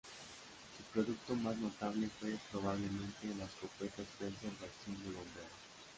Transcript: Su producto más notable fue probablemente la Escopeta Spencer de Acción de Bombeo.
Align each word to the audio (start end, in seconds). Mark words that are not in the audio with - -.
Su 0.77 0.83
producto 0.91 1.35
más 1.35 1.55
notable 1.59 2.09
fue 2.19 2.35
probablemente 2.51 3.35
la 3.37 3.45
Escopeta 3.45 4.01
Spencer 4.01 4.49
de 4.57 4.65
Acción 4.65 4.97
de 5.03 5.11
Bombeo. 5.15 5.49